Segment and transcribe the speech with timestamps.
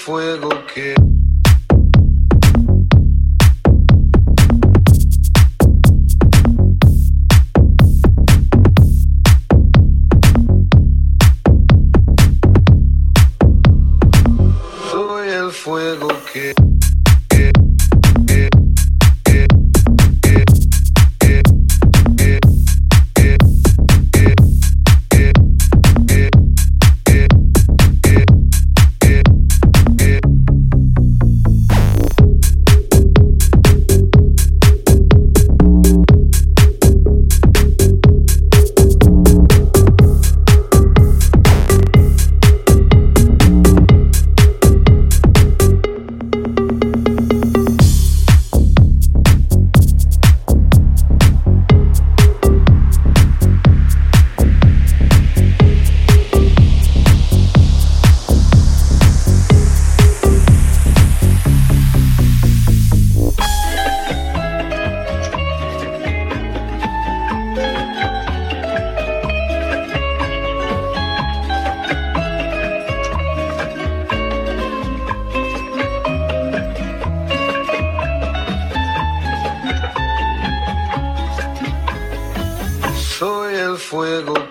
[0.00, 0.94] fuego que...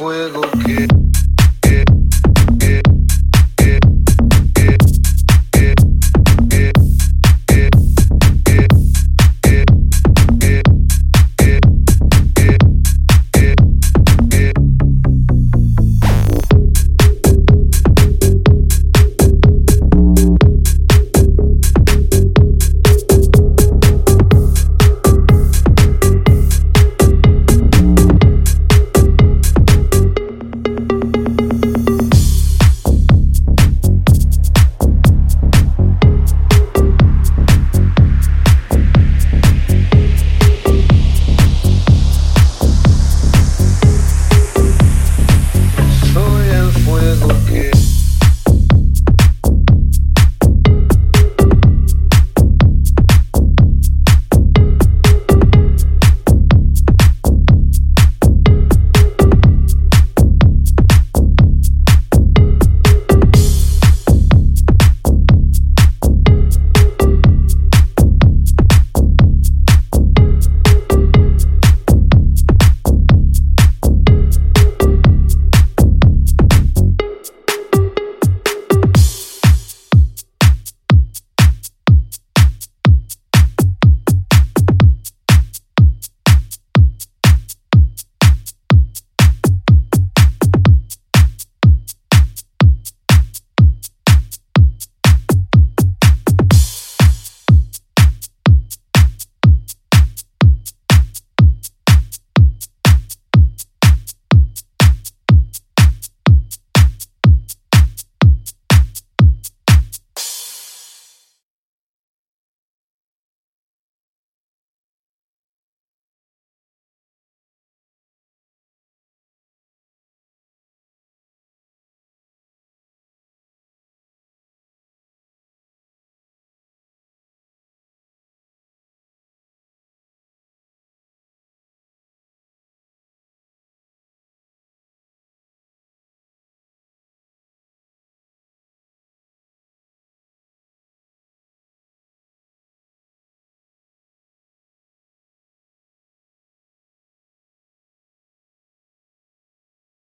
[0.00, 1.09] fuego que...